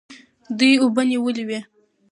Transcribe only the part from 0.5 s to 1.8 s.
دوی اوبه نیولې وې.